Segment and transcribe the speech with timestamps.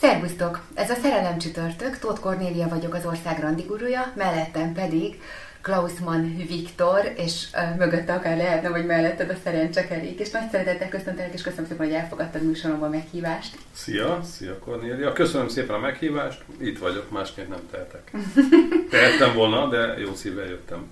[0.00, 0.60] Szervusztok!
[0.74, 5.20] Ez a Szerelem csütörtök, Tóth Kornélia vagyok az ország randigurúja, mellettem pedig
[5.62, 11.32] Klausman Viktor, és uh, mögötte akár lehetne, hogy melletted a szerencsekerék, és nagy szeretettel köszöntelek,
[11.32, 13.56] és köszönöm szépen, hogy elfogadtad műsoromban a meghívást.
[13.72, 18.10] Szia, szia Kornélia, köszönöm szépen a meghívást, itt vagyok, másként nem tehetek.
[18.90, 20.86] Tehettem volna, de jó szívvel jöttem.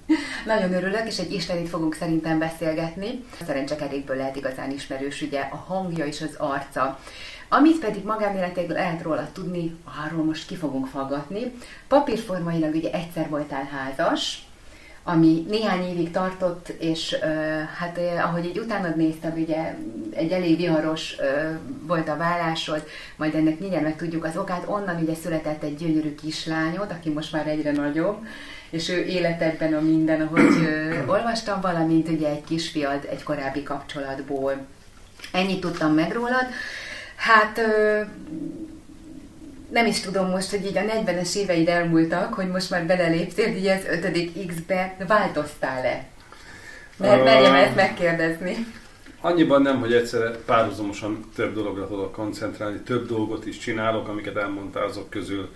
[0.47, 3.25] Nagyon örülök, és egy istenit fogunk szerintem beszélgetni.
[3.41, 6.99] A szerencsekerékből lehet igazán ismerős ugye a hangja és az arca.
[7.55, 9.77] Amit pedig magánéletek lehet róla tudni,
[10.07, 11.53] arról most ki fogunk faggatni.
[11.89, 14.43] Papírformailag ugye egyszer voltál házas,
[15.03, 19.75] ami néhány évig tartott, és uh, hát uh, ahogy így utána néztem, ugye
[20.11, 22.85] egy elég viharos uh, volt a vállásod,
[23.17, 27.33] majd ennek mindjárt meg tudjuk az okát, onnan ugye született egy gyönyörű kislányod, aki most
[27.33, 28.27] már egyre nagyobb,
[28.71, 34.67] és ő életedben a minden, ahogy uh, olvastam, valamint ugye egy kisfiad egy korábbi kapcsolatból.
[35.33, 36.47] Ennyit tudtam meg rólad.
[37.23, 38.07] Hát uh,
[39.71, 43.67] nem is tudom most, hogy így a 40-es éveid elmúltak, hogy most már beleléptél így
[43.67, 44.47] az 5.
[44.47, 46.05] X-be, változtál-e?
[46.97, 48.67] Mert merjem ezt megkérdezni.
[49.21, 54.85] Annyiban nem, hogy egyszerre párhuzamosan több dologra tudok koncentrálni, több dolgot is csinálok, amiket elmondtál
[54.85, 55.49] azok közül,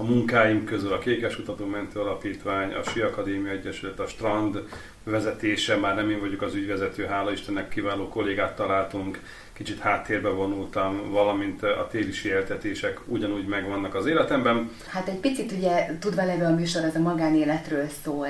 [0.00, 4.62] a munkáim közül a Kékes Kutató Mentő Alapítvány, a Si Akadémia Egyesület, a Strand
[5.04, 9.20] vezetése, már nem én vagyok az ügyvezető, hála Istennek kiváló kollégát találtunk,
[9.52, 14.70] kicsit háttérbe vonultam, valamint a téli sieltetések ugyanúgy megvannak az életemben.
[14.88, 18.28] Hát egy picit ugye tudva levő a műsor, az a magánéletről szól.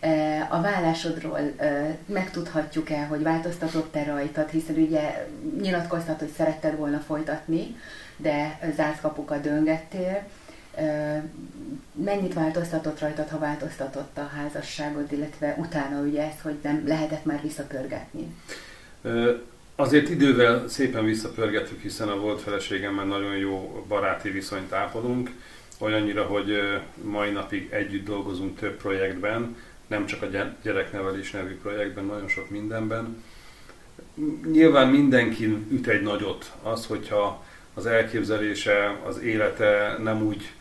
[0.00, 5.28] E, a vállásodról e, megtudhatjuk el, hogy változtatott-e rajtad, hiszen ugye
[5.60, 7.76] nyilatkoztat, hogy szeretted volna folytatni,
[8.16, 10.26] de zárt kapukat döngettél.
[11.92, 17.40] Mennyit változtatott rajtad, ha változtatott a házasságod, illetve utána ugye ez, hogy nem lehetett már
[17.42, 18.34] visszapörgetni?
[19.76, 25.30] Azért idővel szépen visszapörgettük, hiszen a volt feleségemmel nagyon jó baráti viszonyt ápolunk,
[25.78, 26.52] olyannyira, hogy
[27.02, 30.28] mai napig együtt dolgozunk több projektben, nem csak a
[30.62, 33.24] gyereknevelés nevű projektben, nagyon sok mindenben.
[34.50, 40.52] Nyilván mindenki üt egy nagyot az, hogyha az elképzelése, az élete nem úgy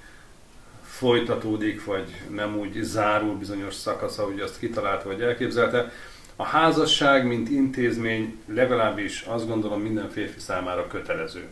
[0.98, 5.92] folytatódik, vagy nem úgy zárul bizonyos szakasza, hogy azt kitalálta, vagy elképzelte,
[6.36, 11.48] a házasság, mint intézmény legalábbis azt gondolom minden férfi számára kötelező.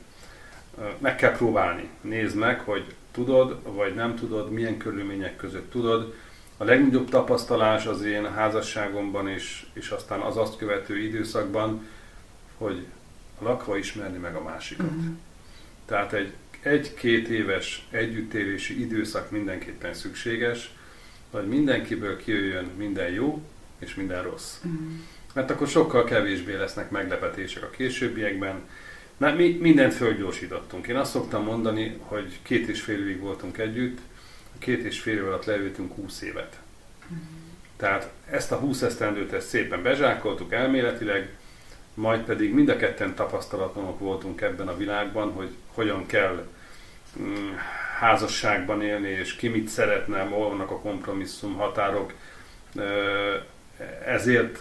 [0.98, 1.90] Meg kell próbálni.
[2.02, 6.14] Nézd meg, hogy tudod, vagy nem tudod, milyen körülmények között tudod.
[6.58, 11.88] A legnagyobb tapasztalás az én házasságomban is, és aztán az azt követő időszakban,
[12.58, 12.86] hogy
[13.40, 14.86] lakva ismerni meg a másikat.
[14.86, 15.16] Uh-huh.
[15.86, 20.74] Tehát egy egy-két éves együttélési időszak mindenképpen szükséges,
[21.32, 23.42] hogy mindenkiből kijöjjön minden jó,
[23.80, 24.58] és minden rossz.
[24.68, 25.00] Mm.
[25.34, 28.62] Mert akkor sokkal kevésbé lesznek meglepetések a későbbiekben,
[29.18, 30.88] mert mi mindent fölgyorsítottunk.
[30.88, 33.98] Én azt szoktam mondani, hogy két és fél évig voltunk együtt,
[34.58, 36.60] két és fél év alatt leültünk 20 évet.
[37.14, 37.18] Mm.
[37.78, 41.30] Tehát ezt a 20 esztendőt ezt szépen bezsákoltuk elméletileg,
[41.94, 46.48] majd pedig mind a ketten tapasztalatlanok voltunk ebben a világban, hogy hogyan kell
[47.20, 47.54] mm,
[48.00, 52.14] házasságban élni, és ki mit szeretne, hol vannak a kompromisszum határok,
[54.06, 54.60] ezért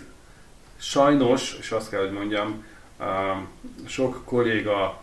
[0.76, 2.64] sajnos, és azt kell, hogy mondjam,
[3.86, 5.02] sok kolléga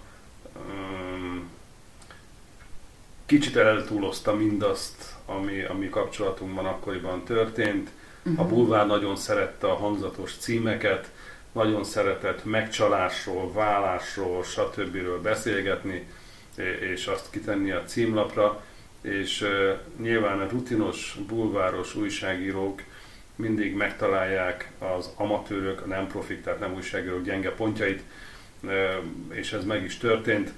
[3.26, 7.90] kicsit eltúlozta mindazt, ami, ami kapcsolatunkban akkoriban történt.
[8.24, 8.40] Uh-huh.
[8.40, 8.54] A mhm.
[8.54, 11.12] bulvár nagyon szerette a hangzatos címeket,
[11.52, 15.22] nagyon szeretett megcsalásról, vállásról, stb.
[15.22, 16.08] beszélgetni,
[16.94, 18.64] és azt kitenni a címlapra,
[19.02, 19.48] és
[19.98, 22.82] nyilván a rutinos, bulváros újságírók
[23.36, 28.02] mindig megtalálják az amatőrök, a nem profik, tehát nem újságírók gyenge pontjait,
[29.30, 30.52] és ez meg is történt.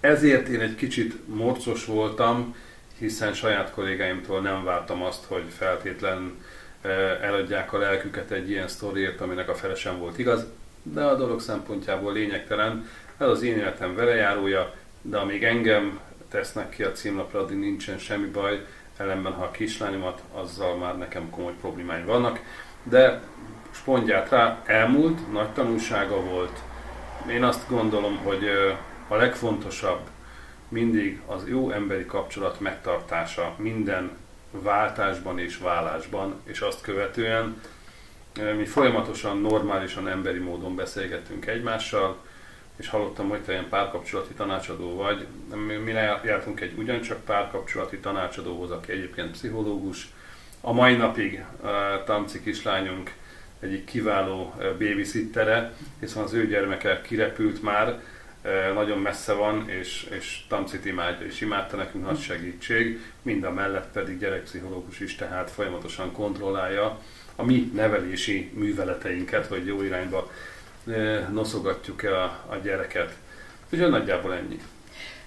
[0.00, 2.56] Ezért én egy kicsit morcos voltam,
[2.98, 6.44] hiszen saját kollégáimtól nem vártam azt, hogy feltétlen
[7.22, 10.46] eladják a lelküket egy ilyen sztoriért, aminek a fele sem volt igaz,
[10.82, 12.88] de a dolog szempontjából lényegtelen.
[13.18, 16.00] Ez az én életem velejárója, de amíg engem
[16.30, 18.66] tesznek ki a címlapra, addig nincsen semmi baj,
[18.96, 22.40] ellenben ha a kislányomat, azzal már nekem komoly problémáim vannak,
[22.82, 23.22] de
[23.70, 26.58] spondját rá, elmúlt, nagy tanulsága volt.
[27.30, 28.48] Én azt gondolom, hogy
[29.08, 30.00] a legfontosabb
[30.68, 34.10] mindig az jó emberi kapcsolat megtartása minden
[34.50, 37.60] váltásban és vállásban, és azt követően
[38.56, 42.16] mi folyamatosan, normálisan, emberi módon beszélgettünk egymással,
[42.76, 45.26] és hallottam, hogy te ilyen párkapcsolati tanácsadó vagy.
[45.84, 45.92] Mi
[46.24, 50.12] jártunk egy ugyancsak párkapcsolati tanácsadóhoz, aki egyébként pszichológus.
[50.60, 51.70] A mai napig uh,
[52.04, 53.12] Tamci kislányunk
[53.60, 58.02] egyik kiváló babysittere, hiszen az ő gyermeke kirepült már,
[58.74, 63.92] nagyon messze van, és, és Tamcit imádja, és imádta nekünk nagy segítség, mind a mellett
[63.92, 66.98] pedig gyerekpszichológus is, tehát folyamatosan kontrollálja
[67.36, 70.30] a mi nevelési műveleteinket, hogy jó irányba
[71.32, 73.16] noszogatjuk el a, a gyereket.
[73.70, 74.60] Úgyhogy nagyjából ennyi.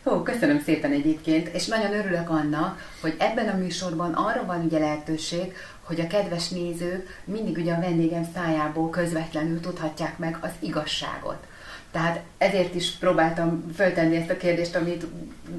[0.06, 4.80] Ó, köszönöm szépen egyébként, és nagyon örülök annak, hogy ebben a műsorban arra van ugye
[4.80, 11.48] lehetőség, hogy a kedves nézők mindig ugye a vendégem szájából közvetlenül tudhatják meg az igazságot.
[11.92, 15.06] Tehát ezért is próbáltam föltenni ezt a kérdést, amit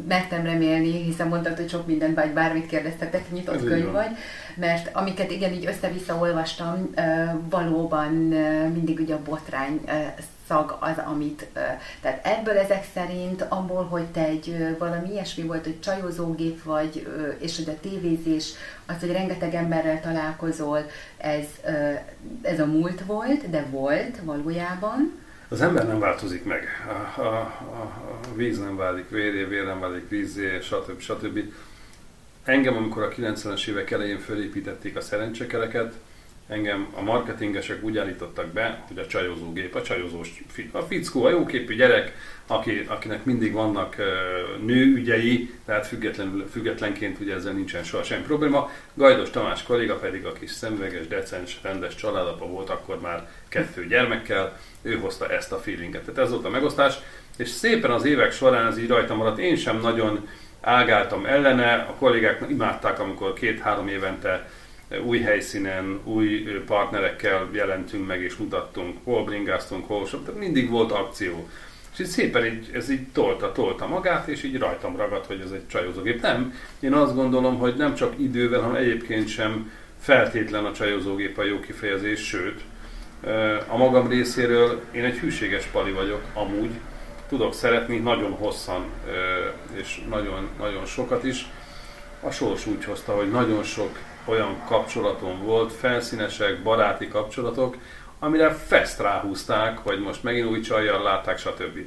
[0.08, 4.10] mertem remélni, hiszen mondtad, hogy sok mindent vagy bármit kérdeztetek, nyitott Ez könyv vagy,
[4.56, 6.94] mert amiket igen így össze-vissza olvastam,
[7.48, 8.12] valóban
[8.72, 9.80] mindig ugye a botrány
[10.50, 11.46] szag az, amit,
[12.00, 17.56] tehát ebből ezek szerint, abból, hogy te egy valami ilyesmi volt, hogy csajozógép vagy, és
[17.56, 18.52] hogy a tévézés,
[18.86, 20.86] az, hogy rengeteg emberrel találkozol,
[21.16, 21.46] ez,
[22.42, 25.19] ez a múlt volt, de volt valójában.
[25.52, 26.67] Az ember nem változik meg.
[27.17, 31.00] A, a, a, víz nem válik véré, vér nem válik vízé, stb.
[31.00, 31.52] stb.
[32.44, 35.94] Engem, amikor a 90-es évek elején fölépítették a szerencsekereket,
[36.50, 40.43] engem a marketingesek úgy állítottak be, hogy a csajozógép, a csajozós
[40.73, 42.17] a fickó, a jóképű gyerek,
[42.47, 48.70] aki, akinek mindig vannak uh, nőügyei, tehát független, függetlenként ugye ezzel nincsen soha semmi probléma.
[48.94, 54.58] Gajdos Tamás kolléga pedig a kis szemüveges, decens, rendes családapa volt akkor már kettő gyermekkel,
[54.82, 56.02] ő hozta ezt a feelinget.
[56.02, 56.94] Tehát ez volt a megosztás,
[57.37, 60.29] és szépen az évek során ez így rajta maradt, én sem nagyon
[60.61, 64.49] ágáltam ellene, a kollégák imádták, amikor két-három évente
[65.04, 70.92] új helyszínen, új partnerekkel jelentünk meg és mutattunk, hol bringáztunk, hol sok, tehát mindig volt
[70.92, 71.48] akció.
[71.92, 75.50] És így szépen így, ez így tolta, tolta magát, és így rajtam ragadt, hogy ez
[75.50, 76.20] egy csajozógép.
[76.20, 79.70] Nem, én azt gondolom, hogy nem csak idővel, hanem egyébként sem
[80.00, 82.60] feltétlen a csajozógép a jó kifejezés, sőt,
[83.66, 86.70] a magam részéről én egy hűséges pali vagyok, amúgy.
[87.28, 88.84] Tudok szeretni nagyon hosszan,
[89.72, 91.46] és nagyon, nagyon sokat is.
[92.20, 97.76] A sors úgy hozta, hogy nagyon sok olyan kapcsolatom volt, felszínesek, baráti kapcsolatok,
[98.19, 101.78] amire fest ráhúzták, hogy most megint új csajjal látták, stb.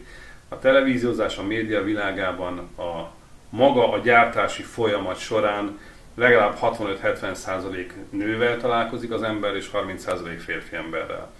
[0.50, 3.12] A televíziózás a média világában a
[3.50, 5.80] maga a gyártási folyamat során
[6.16, 11.32] legalább 65-70% nővel találkozik az ember, és 30% férfi emberrel.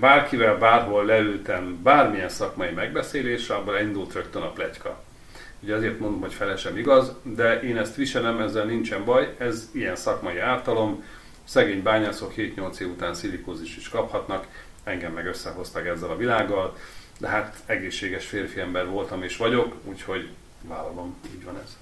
[0.00, 5.02] Bárkivel, bárhol leültem bármilyen szakmai megbeszélésre, abban indult rögtön a plegyka.
[5.62, 9.96] Ugye azért mondom, hogy felesem igaz, de én ezt viselem, ezzel nincsen baj, ez ilyen
[9.96, 11.04] szakmai ártalom,
[11.44, 14.46] szegény bányászok 7-8 év után szilikózis is kaphatnak,
[14.84, 16.76] engem meg összehoztak ezzel a világgal,
[17.18, 20.28] de hát egészséges férfi ember voltam és vagyok, úgyhogy
[20.62, 21.76] vállalom, így van ez.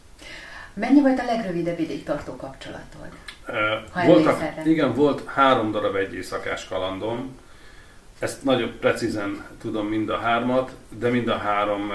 [0.75, 3.09] Mennyi volt a legrövidebb ideig tartó kapcsolatod?
[3.49, 7.37] Uh, voltak, igen, volt három darab egy éjszakás kalandom.
[8.19, 11.93] Ezt nagyobb precízen tudom mind a hármat, de mind a három,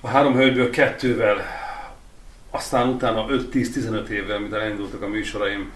[0.00, 1.36] a három hölgyből kettővel,
[2.50, 5.72] aztán utána 5-10-15 évvel, mint elindultak a műsoraim,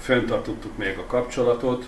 [0.00, 1.84] föntartottuk még a kapcsolatot,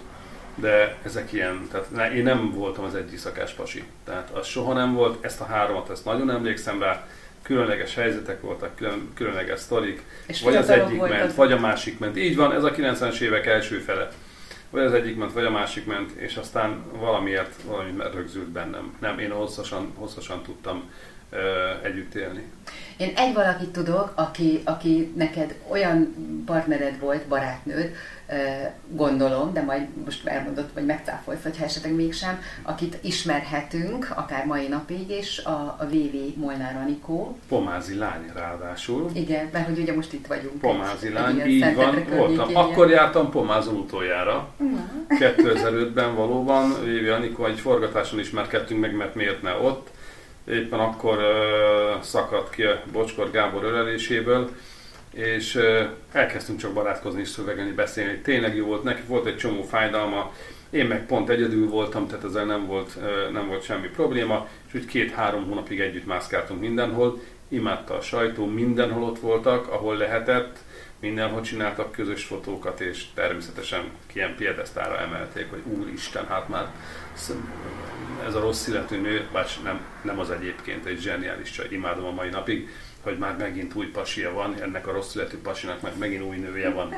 [0.55, 3.85] de ezek ilyen, tehát én nem voltam az egy éjszakás pasi.
[4.05, 7.07] Tehát az soha nem volt, ezt a háromat, ezt nagyon emlékszem rá,
[7.43, 11.37] különleges helyzetek voltak, külön, különleges sztorik, és vagy az egyik ment, az...
[11.37, 12.17] vagy a másik ment.
[12.17, 14.11] Így van, ez a 90-es évek első fele.
[14.71, 18.97] Vagy az egyik ment, vagy a másik ment, és aztán valamiért, valami rögzült bennem.
[19.01, 20.91] Nem, én hosszasan, hosszasan tudtam
[21.83, 22.43] együtt élni.
[22.97, 26.15] Én egy valakit tudok, aki, aki neked olyan
[26.47, 27.95] partnered volt, barátnőd,
[28.89, 34.69] gondolom, de majd most elmondott, vagy megcáfolsz, vagy ha esetleg mégsem, akit ismerhetünk, akár mai
[34.69, 37.39] napig is, a, a VV Molnár Anikó.
[37.49, 39.11] Pomázi lány ráadásul.
[39.13, 40.61] Igen, mert hogy ugye most itt vagyunk.
[40.61, 42.57] Pomázi egy, lány, egy így van, voltam.
[42.57, 44.49] Akkor jártam Pomázon utoljára.
[44.57, 44.81] Uh-huh.
[45.09, 49.91] 2005-ben valóban, VV Anikó egy forgatáson ismerkedtünk meg, mert miért ne ott.
[50.45, 54.51] Éppen akkor uh, szakadt ki a Bocskor Gábor öleléséből
[55.13, 55.59] és
[56.13, 58.19] elkezdtünk csak barátkozni és szövegelni, beszélni.
[58.19, 60.33] Tényleg jó volt, neki volt egy csomó fájdalma,
[60.71, 62.99] én meg pont egyedül voltam, tehát ezzel nem volt,
[63.33, 69.03] nem volt semmi probléma, és úgy két-három hónapig együtt mászkáltunk mindenhol, imádta a sajtó, mindenhol
[69.03, 70.59] ott voltak, ahol lehetett,
[71.03, 76.67] mindenhol csináltak közös fotókat, és természetesen ilyen piedesztára emelték, hogy úristen, hát már
[78.27, 82.11] ez a rossz illető nő, vagy nem, nem az egyébként egy zseniális csaj, imádom a
[82.11, 82.69] mai napig,
[83.03, 86.71] hogy már megint új pasia van, ennek a rossz születű pasinak meg megint új nője
[86.71, 86.95] van.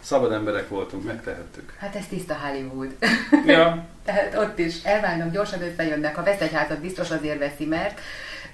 [0.00, 1.74] Szabad emberek voltunk, megtehettük.
[1.78, 2.94] Hát ez tiszta Hollywood.
[3.46, 3.86] Ja.
[4.04, 8.00] Tehát ott is elválnak, gyorsan összejönnek, ha vesz egy házat, biztos azért veszi, mert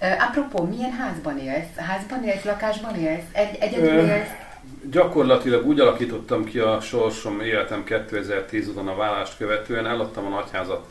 [0.00, 1.76] uh, apropó, milyen házban élsz?
[1.76, 3.25] Házban élsz, lakásban élsz?
[3.32, 4.41] Egy, egyedül élsz?
[4.91, 10.87] Gyakorlatilag úgy alakítottam ki a sorsom életem 2010 után a vállást követően, eladtam a nagyházat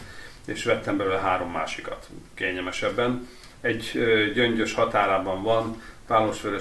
[0.46, 3.28] és vettem belőle három másikat kényelmesebben.
[3.62, 3.92] Egy
[4.34, 5.82] gyöngyös határában van,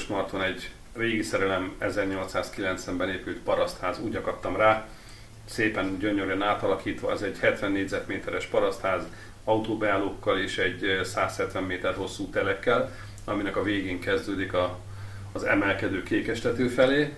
[0.08, 4.88] Marton egy régi szerelem 1890-ben épült parasztház, úgy akadtam rá,
[5.44, 9.02] szépen gyönyörűen átalakítva, ez egy 70 négyzetméteres parasztház,
[9.44, 12.92] autóbeállókkal és egy 170 méter hosszú telekkel,
[13.24, 14.78] aminek a végén kezdődik a,
[15.32, 17.14] az emelkedő kékestető felé.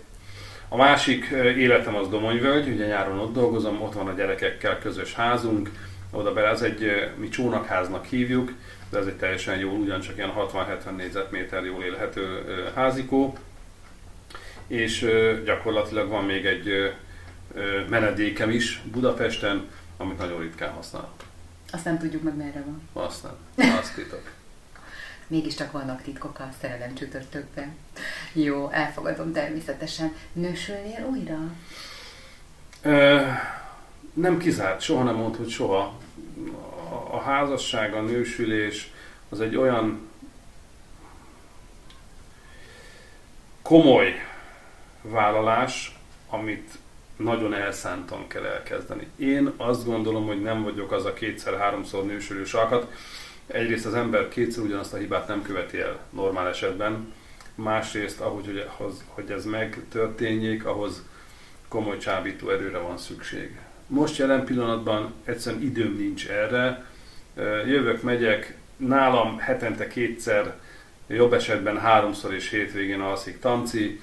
[0.69, 1.27] A másik
[1.57, 5.71] életem az Domonyvölgy, ugye nyáron ott dolgozom, ott van a gyerekekkel közös házunk,
[6.11, 8.53] oda be, ez egy, mi csónakháznak hívjuk,
[8.91, 13.37] de ez egy teljesen jó, ugyancsak ilyen 60-70 négyzetméter jól élhető házikó,
[14.67, 15.07] és
[15.45, 16.95] gyakorlatilag van még egy
[17.89, 21.15] menedékem is Budapesten, amit nagyon ritkán használok.
[21.73, 23.05] Azt nem tudjuk meg merre van.
[23.05, 23.23] Azt
[23.55, 24.31] nem, azt titok.
[25.33, 27.77] Mégiscsak vannak titkok a szerelem csütörtökben.
[28.33, 30.13] Jó, elfogadom természetesen.
[30.33, 31.39] Nősülnél újra?
[32.83, 33.27] Ö,
[34.13, 35.99] nem kizárt, soha nem mondta, hogy soha.
[36.91, 38.93] A, a házasság, a nősülés
[39.29, 40.09] az egy olyan
[43.63, 44.13] komoly
[45.03, 45.99] vállalás,
[46.29, 46.71] amit
[47.17, 49.07] nagyon elszántan kell elkezdeni.
[49.17, 52.93] Én azt gondolom, hogy nem vagyok az a kétszer-háromszor nősülő alkat.
[53.53, 57.13] Egyrészt az ember kétszer ugyanazt a hibát nem követi el normál esetben,
[57.55, 61.03] másrészt, ahogy hogy, hogy ez megtörténjék, ahhoz
[61.69, 63.59] komoly csábító erőre van szükség.
[63.87, 66.87] Most jelen pillanatban egyszerűen időm nincs erre.
[67.67, 70.55] Jövök, megyek, nálam hetente kétszer,
[71.07, 74.01] jobb esetben háromszor és hétvégén alszik tanci,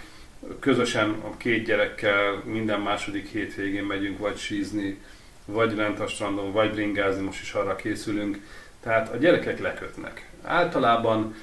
[0.60, 5.00] közösen a két gyerekkel minden második hétvégén megyünk vagy sízni,
[5.46, 8.40] vagy lent a strandon, vagy bringázni, most is arra készülünk.
[8.84, 10.30] Tehát a gyerekek lekötnek.
[10.44, 11.36] Általában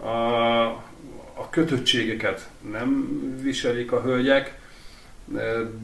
[0.00, 0.66] a,
[1.34, 3.08] a kötöttségeket nem
[3.42, 4.60] viselik a hölgyek,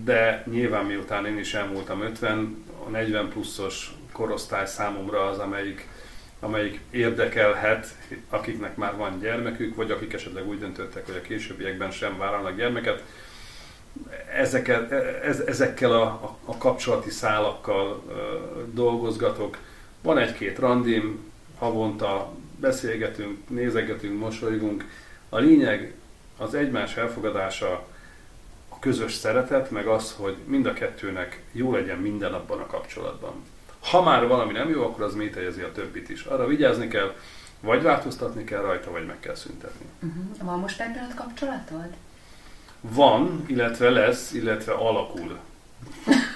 [0.04, 5.88] de nyilván miután én is elmúltam 50, a 40 pluszos korosztály számomra az, amelyik
[6.40, 7.86] amelyik érdekelhet,
[8.28, 13.02] akiknek már van gyermekük, vagy akik esetleg úgy döntöttek, hogy a későbbiekben sem vállalnak gyermeket.
[14.34, 18.02] Ezeket, ez, ezekkel a, a, kapcsolati szálakkal
[18.72, 19.56] dolgozgatok.
[20.02, 24.84] Van egy-két randim, havonta beszélgetünk, nézegetünk, mosolygunk.
[25.28, 25.94] A lényeg
[26.36, 27.86] az egymás elfogadása,
[28.68, 33.32] a közös szeretet, meg az, hogy mind a kettőnek jó legyen minden abban a kapcsolatban.
[33.80, 36.24] Ha már valami nem jó, akkor az métejezi a többit is.
[36.24, 37.14] Arra vigyázni kell,
[37.60, 39.86] vagy változtatni kell rajta, vagy meg kell szüntetni.
[40.02, 40.22] Uh-huh.
[40.42, 41.88] Van most pillanat kapcsolatod?
[42.80, 45.38] Van, illetve lesz, illetve alakul.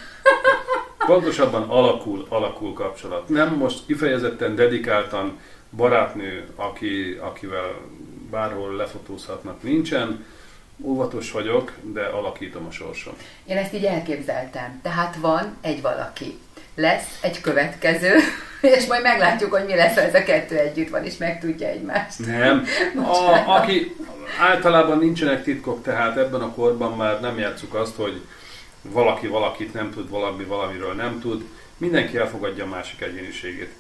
[1.07, 3.29] Pontosabban alakul, alakul kapcsolat.
[3.29, 5.39] Nem most kifejezetten dedikáltan
[5.77, 7.75] barátnő, aki, akivel
[8.31, 10.25] bárhol lefotózhatnak, nincsen.
[10.85, 13.15] Óvatos vagyok, de alakítom a sorsom.
[13.45, 14.81] Én ezt így elképzeltem.
[14.83, 16.39] Tehát van egy valaki,
[16.75, 18.15] lesz egy következő,
[18.77, 21.69] és majd meglátjuk, hogy mi lesz, ha ez a kettő együtt van, és meg tudja
[21.69, 22.19] egymást.
[22.27, 22.65] Nem.
[23.05, 23.97] A, aki
[24.41, 28.21] általában nincsenek titkok, tehát ebben a korban már nem játszuk azt, hogy
[28.83, 31.45] valaki valakit nem tud, valami valamiről nem tud.
[31.77, 33.75] Mindenki elfogadja a másik egyéniségét.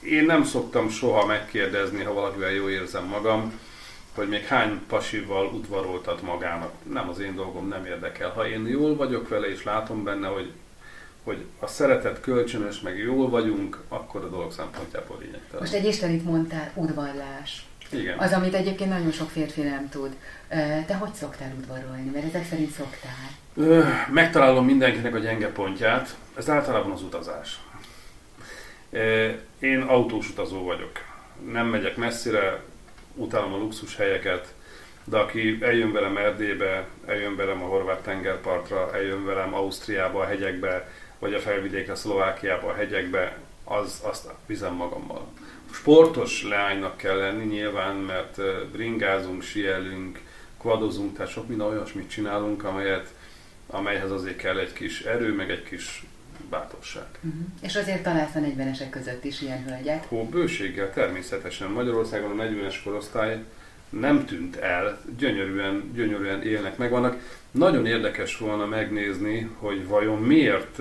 [0.00, 3.60] Én nem szoktam soha megkérdezni, ha valakivel jó érzem magam,
[4.14, 6.72] hogy még hány pasival udvaroltat magának.
[6.92, 8.30] Nem az én dolgom, nem érdekel.
[8.30, 10.52] Ha én jól vagyok vele, és látom benne, hogy
[11.22, 15.60] hogy a szeretet kölcsönös, meg jól vagyunk, akkor a dolog szempontjából lényegtelen.
[15.60, 17.66] Most egy istenit mondtál, udvarlás.
[17.90, 18.18] Igen.
[18.18, 20.16] Az, amit egyébként nagyon sok férfi nem tud.
[20.86, 22.10] Te hogy szoktál udvarolni?
[22.10, 23.30] Mert ezek szerint szoktál.
[24.10, 26.16] Megtalálom mindenkinek a gyenge pontját.
[26.34, 27.60] Ez általában az utazás.
[29.58, 30.92] Én autós utazó vagyok.
[31.50, 32.62] Nem megyek messzire,
[33.14, 34.54] utálom a luxus helyeket,
[35.04, 40.90] de aki eljön velem Erdélybe, eljön velem a horvát tengerpartra, eljön velem Ausztriába, a hegyekbe,
[41.18, 45.26] vagy a felvidékre, Szlovákiába, a hegyekbe, az, azt viszem magammal.
[45.72, 48.40] Sportos leánynak kell lenni nyilván, mert
[48.72, 50.20] bringázunk, sielünk,
[50.60, 53.14] kvadozunk, tehát sok minden olyasmit csinálunk, amelyet,
[53.66, 56.04] amelyhez azért kell egy kis erő, meg egy kis
[56.50, 57.06] bátorság.
[57.16, 57.46] Uh-huh.
[57.62, 60.04] És azért találsz a 40-esek között is ilyen hölgyet?
[60.04, 61.70] Hó, bőséggel, természetesen.
[61.70, 63.44] Magyarországon a 40-es korosztály
[63.88, 67.40] nem tűnt el, gyönyörűen, gyönyörűen élnek meg vannak.
[67.50, 70.78] Nagyon érdekes volna megnézni, hogy vajon miért,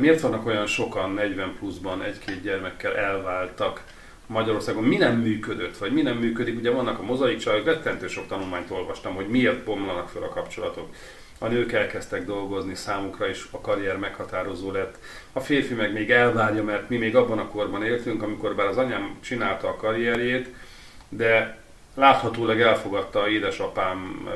[0.00, 3.84] miért vannak olyan sokan 40 pluszban egy-két gyermekkel elváltak
[4.26, 6.58] Magyarországon, mi nem működött, vagy mi nem működik.
[6.58, 10.94] Ugye vannak a mozaik csajok, rettentő sok tanulmányt olvastam, hogy miért bomlanak fel a kapcsolatok.
[11.42, 14.98] A nők elkezdtek dolgozni, számukra is a karrier meghatározó lett.
[15.32, 18.76] A férfi meg még elvárja, mert mi még abban a korban éltünk, amikor bár az
[18.76, 20.54] anyám csinálta a karrierjét,
[21.08, 21.58] de
[21.94, 24.28] láthatólag elfogadta édesapám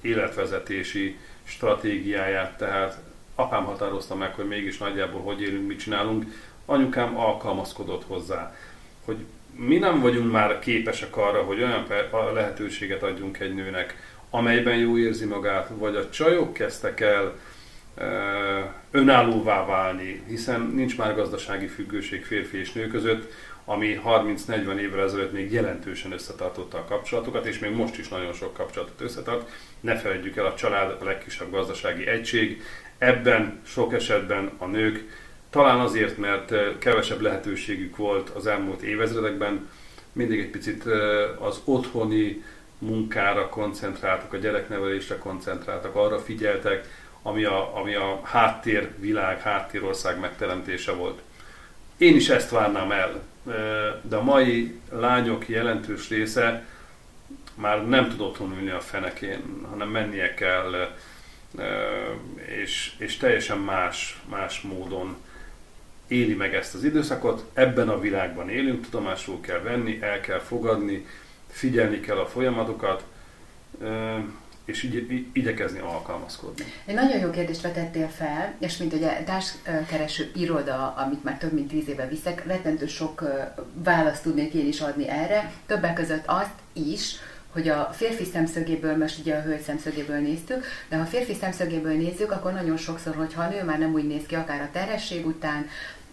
[0.00, 2.98] életvezetési stratégiáját, tehát
[3.34, 6.24] apám határozta meg, hogy mégis nagyjából hogy élünk, mit csinálunk.
[6.64, 8.56] anyukám alkalmazkodott hozzá,
[9.04, 9.16] hogy
[9.56, 11.86] mi nem vagyunk már képesek arra, hogy olyan
[12.34, 17.34] lehetőséget adjunk egy nőnek, amelyben jó érzi magát, vagy a csajok kezdtek el
[18.90, 23.32] önállóvá válni, hiszen nincs már gazdasági függőség férfi és nő között,
[23.64, 28.54] ami 30-40 évvel ezelőtt még jelentősen összetartotta a kapcsolatokat, és még most is nagyon sok
[28.54, 29.50] kapcsolatot összetart.
[29.80, 32.62] Ne felejtjük el, a család a legkisebb gazdasági egység.
[32.98, 35.04] Ebben sok esetben a nők
[35.50, 39.68] talán azért, mert kevesebb lehetőségük volt az elmúlt évezredekben,
[40.12, 40.84] mindig egy picit
[41.38, 42.42] az otthoni
[42.82, 46.88] munkára koncentráltak, a gyereknevelésre koncentráltak, arra figyeltek,
[47.22, 51.20] ami a, ami a háttérvilág, háttérország megteremtése volt.
[51.96, 53.22] Én is ezt várnám el,
[54.02, 56.66] de a mai lányok jelentős része
[57.54, 60.94] már nem tud otthon ülni a fenekén, hanem mennie kell,
[62.62, 65.16] és, és teljesen más, más módon
[66.06, 67.44] éli meg ezt az időszakot.
[67.52, 71.06] Ebben a világban élünk, tudomásul kell venni, el kell fogadni,
[71.52, 73.04] figyelni kell a folyamatokat,
[74.64, 76.64] és igy, igyekezni alkalmazkodni.
[76.84, 81.68] Egy nagyon jó kérdést vetettél fel, és mint ugye társkereső iroda, amit már több mint
[81.68, 83.22] tíz éve viszek, rettentő sok
[83.72, 87.16] választ tudnék én is adni erre, többek között azt is,
[87.52, 91.96] hogy a férfi szemszögéből, most ugye a hölgy szemszögéből néztük, de ha a férfi szemszögéből
[91.96, 95.26] nézzük, akkor nagyon sokszor, hogyha a nő már nem úgy néz ki, akár a terhesség
[95.26, 95.68] után,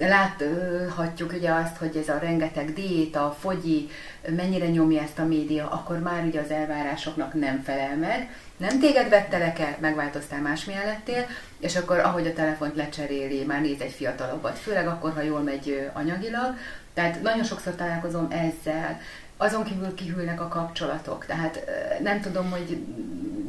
[0.08, 3.90] láthatjuk ugye azt, hogy ez a rengeteg diéta, fogyi,
[4.36, 8.36] mennyire nyomja ezt a média, akkor már ugye az elvárásoknak nem felel meg.
[8.58, 11.26] Nem téged vettelek el, megváltoztál, másmilyen lettél,
[11.60, 15.90] és akkor ahogy a telefont lecseréli, már néz egy fiatalabbat, főleg akkor, ha jól megy
[15.94, 16.56] anyagilag.
[16.94, 19.02] Tehát nagyon sokszor találkozom ezzel,
[19.38, 21.26] azon kívül kihűlnek a kapcsolatok.
[21.26, 21.60] Tehát
[22.04, 22.84] nem tudom, hogy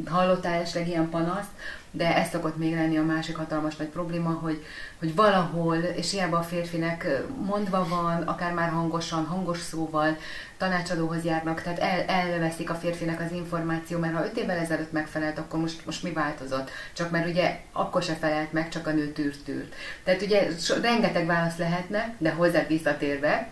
[0.07, 1.50] hallottál esetleg ilyen panaszt,
[1.90, 4.64] de ez szokott még lenni a másik hatalmas nagy probléma, hogy,
[4.99, 10.16] hogy valahol, és hiába a férfinek mondva van, akár már hangosan, hangos szóval
[10.59, 15.38] tanácsadóhoz járnak, tehát el, elveszik a férfinek az információ, mert ha öt évvel ezelőtt megfelelt,
[15.38, 16.70] akkor most, most mi változott?
[16.92, 19.74] Csak mert ugye akkor se felelt meg, csak a nő tűrt tűrt.
[20.05, 23.48] Tehát ugye so, rengeteg válasz lehetne, de hozzá visszatérve,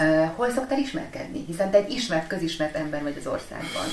[0.00, 1.44] uh, hol szoktál ismerkedni?
[1.46, 3.86] Hiszen te egy ismert, közismert ember vagy az országban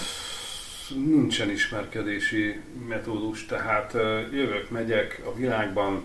[0.90, 3.94] nincsen ismerkedési metódus, tehát
[4.32, 6.04] jövök, megyek a világban,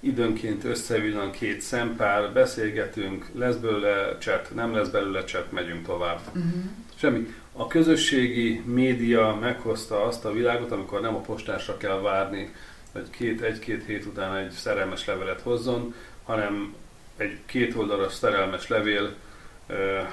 [0.00, 6.20] időnként összevillan két szempár, beszélgetünk, lesz belőle chat, nem lesz belőle chat, megyünk tovább.
[6.26, 6.52] Uh-huh.
[6.94, 7.34] Semmi.
[7.52, 12.52] A közösségi média meghozta azt a világot, amikor nem a postásra kell várni,
[12.92, 16.74] hogy két, egy-két hét után egy szerelmes levelet hozzon, hanem
[17.16, 19.14] egy két oldalas szerelmes levél,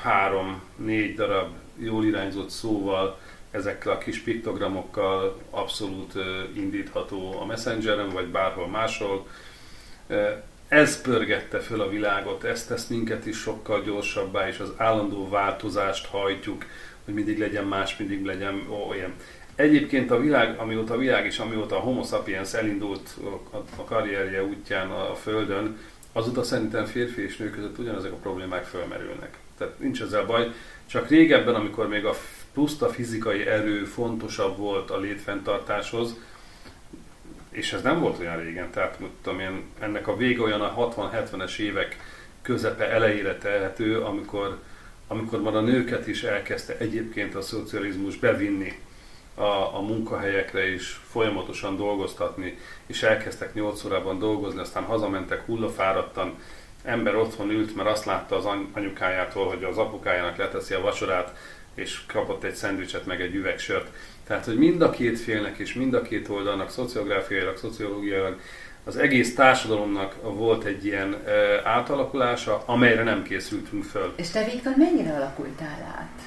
[0.02, 3.20] három, négy darab jól irányzott szóval,
[3.52, 6.14] ezekkel a kis piktogramokkal abszolút
[6.56, 9.28] indítható a Messengeren, vagy bárhol máshol.
[10.68, 16.06] Ez pörgette föl a világot, ez tesz minket is sokkal gyorsabbá, és az állandó változást
[16.06, 16.66] hajtjuk,
[17.06, 19.14] hogy mindig legyen más, mindig legyen olyan.
[19.56, 23.10] Egyébként a világ, amióta a világ és amióta a Homo sapiens elindult
[23.76, 25.78] a karrierje útján a Földön,
[26.12, 29.38] azóta szerintem férfi és nő között ugyanezek a problémák fölmerülnek.
[29.58, 30.52] Tehát nincs ezzel baj,
[30.86, 32.16] csak régebben, amikor még a
[32.60, 36.16] puszta fizikai erő fontosabb volt a létfenntartáshoz,
[37.50, 41.58] és ez nem volt olyan régen, tehát tudom én, ennek a vége olyan a 60-70-es
[41.58, 41.98] évek
[42.42, 44.60] közepe elejére tehető, amikor,
[45.08, 48.80] amikor már a nőket is elkezdte egyébként a szocializmus bevinni
[49.36, 56.36] a, a munkahelyekre is folyamatosan dolgoztatni, és elkezdtek 8 órában dolgozni, aztán hazamentek hullafáradtan,
[56.84, 61.34] ember otthon ült, mert azt látta az anyukájától, hogy az apukájának leteszi a vacsorát,
[61.80, 63.88] és kapott egy szendvicset, meg egy üvegsört.
[64.28, 68.40] Tehát, hogy mind a két félnek és mind a két oldalnak, szociográfiailag, szociológiailag,
[68.84, 71.30] az egész társadalomnak volt egy ilyen e,
[71.70, 74.14] átalakulása, amelyre nem készültünk föl.
[74.16, 76.22] És te, Viktor, mennyire alakultál át?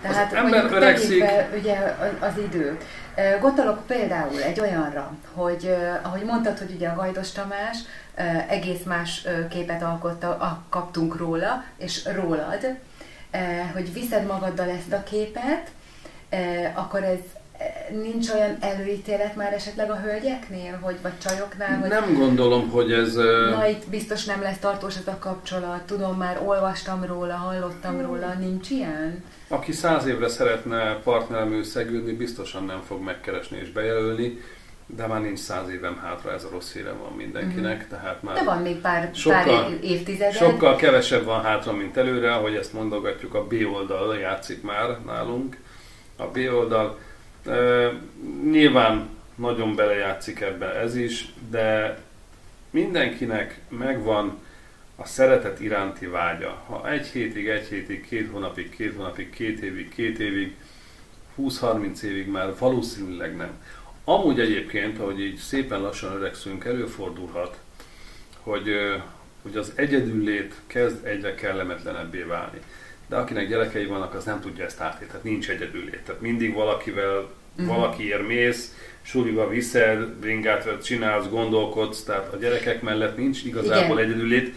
[0.00, 1.18] Tehát az ember öregszik.
[1.18, 2.78] Be, ugye az idő.
[3.40, 7.78] Gondolok például egy olyanra, hogy ahogy mondtad, hogy ugye a Gajdos Tamás
[8.48, 12.78] egész más képet alkotta, kaptunk róla, és rólad,
[13.72, 15.70] hogy viszed magaddal ezt a képet,
[16.28, 17.18] eh, akkor ez
[17.58, 21.78] eh, nincs olyan előítélet már esetleg a hölgyeknél, hogy, vagy csajoknál?
[21.78, 23.14] Hogy nem gondolom, hogy ez...
[23.50, 28.06] Na, itt biztos nem lesz tartós ez a kapcsolat, tudom, már olvastam róla, hallottam hmm.
[28.06, 29.24] róla, nincs ilyen?
[29.48, 34.38] Aki száz évre szeretne partnermű szegődni, biztosan nem fog megkeresni és bejelölni
[34.96, 37.88] de már nincs száz évem hátra, ez a rossz híre van mindenkinek, mm.
[37.88, 38.34] tehát már...
[38.34, 40.32] De van még pár, sokkal, pár évtized.
[40.32, 45.56] Sokkal kevesebb van hátra, mint előre, ahogy ezt mondogatjuk, a B oldal játszik már nálunk.
[46.16, 46.98] A B oldal
[47.46, 47.52] e,
[48.50, 51.98] nyilván nagyon belejátszik ebbe ez is, de
[52.70, 54.38] mindenkinek megvan
[54.96, 56.62] a szeretet iránti vágya.
[56.66, 60.56] Ha egy hétig, egy hétig, két hónapig, két hónapig, két évig, két évig,
[61.38, 63.50] 20-30 évig már valószínűleg nem.
[64.08, 67.58] Amúgy egyébként, ahogy így szépen lassan öregszünk, előfordulhat,
[68.40, 68.68] hogy,
[69.42, 72.58] hogy az egyedüllét kezd egyre kellemetlenebbé válni.
[73.08, 76.00] De akinek gyerekei vannak, az nem tudja ezt átélni, tehát nincs egyedüllét.
[76.04, 77.76] Tehát mindig valakivel, uh-huh.
[77.76, 84.10] valakiért mész, suliba viszed, bringát csinálsz, gondolkodsz, tehát a gyerekek mellett nincs igazából Igen.
[84.10, 84.54] egyedüllét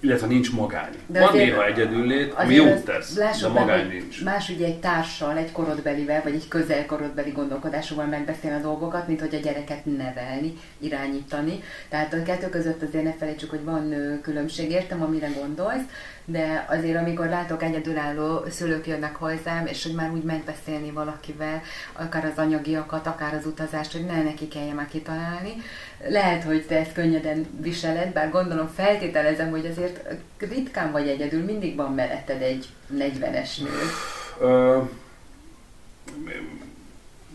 [0.00, 0.92] illetve nincs magány.
[1.06, 4.24] De Van néha egyedüllét, ami jót tesz, de magány be, nincs.
[4.24, 9.34] Más ugye egy társal, egy korodbelivel, vagy egy közelkorodbeli gondolkodásúval megbeszélni a dolgokat, mint hogy
[9.34, 11.62] a gyereket nevelni, irányítani.
[11.88, 15.82] Tehát a kettő között azért ne felejtsük, hogy van különbség, értem, amire gondolsz,
[16.24, 21.62] de azért amikor látok egyedülálló szülők jönnek hozzám, és hogy már úgy megbeszélni valakivel,
[21.92, 25.54] akár az anyagiakat, akár az utazást, hogy ne neki kelljen már kitalálni.
[26.08, 30.00] Lehet, hogy te ezt könnyeden viseled, bár gondolom feltételezem, hogy azért
[30.38, 33.70] ritkán vagy egyedül, mindig van melletted egy 40-es nő.
[34.40, 34.80] Ö,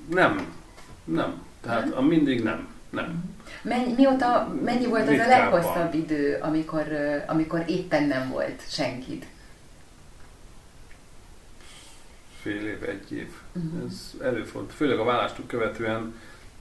[0.10, 0.54] nem,
[1.04, 1.42] nem.
[1.62, 2.68] Tehát a mindig nem.
[2.90, 3.38] Nem.
[3.62, 6.88] Mennyi, mióta, mennyi volt az a leghosszabb idő, amikor,
[7.28, 9.26] amikor éppen nem volt senkit?
[12.42, 13.30] Fél év, egy év.
[13.56, 13.84] Uh-huh.
[13.88, 14.74] Ez előfordult.
[14.74, 16.14] Főleg a vállást követően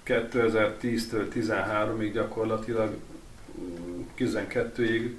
[0.09, 2.97] 2010-től 13-ig gyakorlatilag
[4.18, 5.11] 12-ig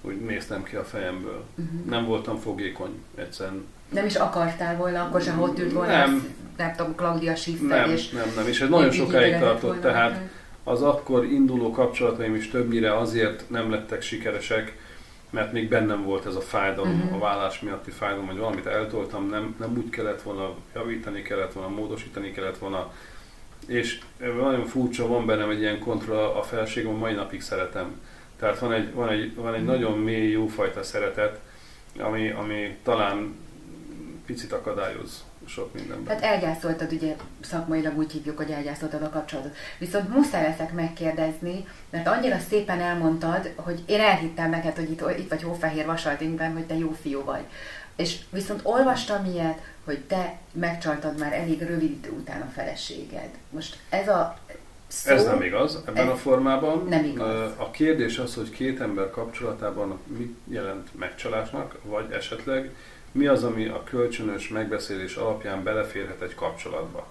[0.00, 1.44] úgy néztem ki a fejemből.
[1.54, 1.84] Uh-huh.
[1.84, 3.64] Nem voltam fogékony egyszerűen.
[3.88, 7.90] Nem is akartál volna, akkor sem ott ült volna, nem, nem tudom, Claudia Schiffer, nem,
[7.90, 9.80] és nem, nem, és ez nagyon sokáig tartott, volna.
[9.80, 10.20] tehát
[10.64, 14.76] az akkor induló kapcsolataim is többnyire azért nem lettek sikeresek,
[15.30, 17.14] mert még bennem volt ez a fájdalom, uh-huh.
[17.14, 21.74] a vállás miatti fájdalom, hogy valamit eltoltam, nem, nem úgy kellett volna javítani, kellett volna
[21.74, 22.92] módosítani, kellett volna,
[23.66, 28.00] és nagyon furcsa, van bennem egy ilyen kontra, a felségem, mai napig szeretem.
[28.38, 31.40] Tehát van egy, van egy, van egy nagyon mély, jófajta szeretet,
[31.98, 33.34] ami, ami talán
[34.26, 36.04] picit akadályoz sok mindenben.
[36.04, 39.56] Tehát elgyászoltad, ugye szakmailag úgy hívjuk, hogy elgyászoltad a kapcsolatot.
[39.78, 45.28] Viszont muszáj leszek megkérdezni, mert annyira szépen elmondtad, hogy én elhittem neked, hogy itt, itt
[45.28, 47.44] vagy Hófehér Vasaldinkben, hogy te jó fiú vagy.
[47.96, 53.28] És viszont olvastam ilyet, hogy te megcsaltad már elég rövid idő után a feleséged.
[53.50, 54.38] Most ez a
[54.86, 56.86] szó, Ez nem igaz ebben a formában.
[56.88, 57.50] Nem igaz.
[57.56, 62.74] A kérdés az, hogy két ember kapcsolatában mit jelent megcsalásnak, vagy esetleg
[63.12, 67.06] mi az, ami a kölcsönös megbeszélés alapján beleférhet egy kapcsolatba.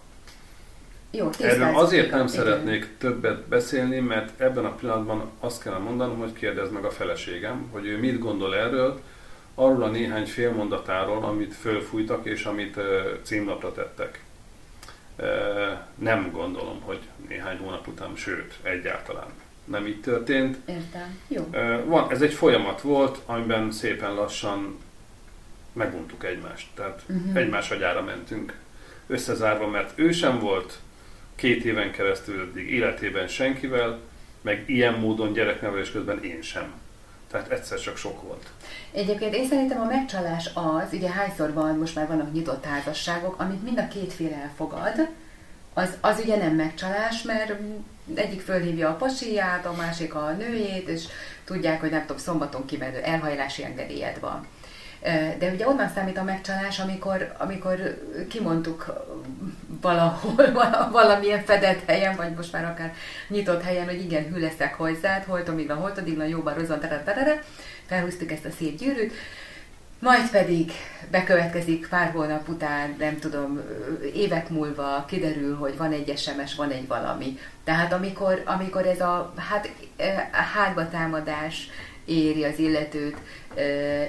[1.11, 2.27] Jó, Erről azért nem igen.
[2.27, 7.67] szeretnék többet beszélni, mert ebben a pillanatban azt kell mondanom, hogy kérdezd meg a feleségem,
[7.71, 8.99] hogy ő mit gondol erről,
[9.55, 12.77] arról a néhány félmondatáról, amit fölfújtak és amit
[13.21, 14.23] címlapra tettek.
[15.95, 19.29] Nem gondolom, hogy néhány hónap után, sőt, egyáltalán
[19.65, 20.57] nem így történt.
[20.65, 21.19] Értem.
[21.27, 21.49] Jó.
[21.85, 24.77] Van, ez egy folyamat volt, amiben szépen lassan
[25.73, 26.67] meguntuk egymást.
[26.73, 27.35] Tehát uh-huh.
[27.35, 28.53] egymás agyára mentünk
[29.07, 30.79] összezárva, mert ő sem volt
[31.35, 33.99] két éven keresztül eddig életében senkivel,
[34.41, 36.71] meg ilyen módon gyereknevelés közben én sem.
[37.31, 38.47] Tehát egyszer csak sok volt.
[38.91, 43.63] Egyébként én szerintem a megcsalás az, ugye hányszor van, most már vannak nyitott házasságok, amit
[43.63, 45.07] mind a két fél elfogad,
[45.73, 47.53] az, az ugye nem megcsalás, mert
[48.15, 51.05] egyik fölhívja a pasiját, a másik a nőjét, és
[51.45, 54.47] tudják, hogy nem tudom, szombaton kimenő elhajlási engedélyed van.
[55.39, 59.05] De ugye onnan számít a megcsalás, amikor, amikor kimondtuk
[59.81, 60.51] valahol,
[60.91, 62.93] valamilyen fedett helyen, vagy most már akár
[63.27, 66.67] nyitott helyen, hogy igen, hű leszek hozzád, holtomiglan, holtodiglan, jóban,
[67.05, 67.43] terere,
[67.85, 69.13] felhúztuk ezt a szép gyűrűt,
[70.01, 70.71] majd pedig
[71.11, 73.61] bekövetkezik pár hónap után, nem tudom,
[74.13, 77.39] évek múlva kiderül, hogy van egy SMS, van egy valami.
[77.63, 79.71] Tehát amikor, amikor ez a hát,
[80.31, 81.69] hátba támadás
[82.05, 83.17] éri az illetőt,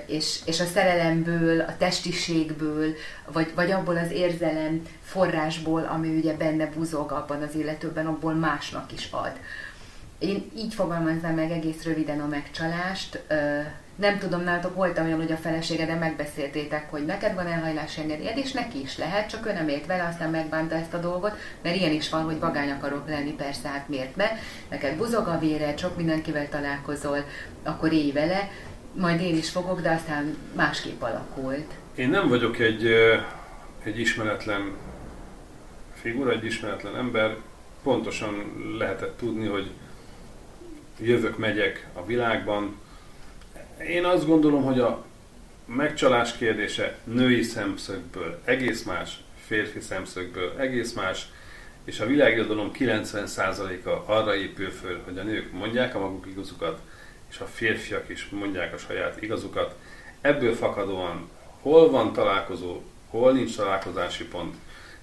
[0.06, 2.94] és, és a szerelemből, a testiségből,
[3.32, 8.92] vagy, vagy abból az érzelem forrásból, ami ugye benne buzog abban az illetőben, abból másnak
[8.92, 9.32] is ad.
[10.18, 13.22] Én így fogalmaznám meg egész röviden a megcsalást.
[13.96, 18.52] Nem tudom, nálatok volt olyan, hogy a feleségeden megbeszéltétek, hogy neked van elhajlás engedélyed, és
[18.52, 21.92] neki is lehet, csak ő nem ért vele, aztán megbánta ezt a dolgot, mert ilyen
[21.92, 24.26] is van, hogy vagány akarok lenni, persze, hát miért ne?
[24.68, 27.24] Neked buzog a vére, sok mindenkivel találkozol,
[27.62, 28.50] akkor élj vele,
[28.94, 31.72] majd én is fogok, de aztán másképp alakult.
[31.94, 32.86] Én nem vagyok egy,
[33.82, 34.72] egy ismeretlen
[35.94, 37.36] figura, egy ismeretlen ember.
[37.82, 39.70] Pontosan lehetett tudni, hogy
[41.00, 42.80] jövök, megyek a világban.
[43.88, 45.04] Én azt gondolom, hogy a
[45.64, 51.28] megcsalás kérdése női szemszögből egész más, férfi szemszögből egész más,
[51.84, 56.80] és a világirodalom 90%-a arra épül föl, hogy a nők mondják a maguk igazukat,
[57.32, 59.76] és a férfiak is mondják a saját igazukat.
[60.20, 64.54] Ebből fakadóan hol van találkozó, hol nincs találkozási pont,